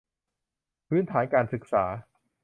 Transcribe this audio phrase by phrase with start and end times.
[0.87, 1.85] พื้นฐานการศึกษา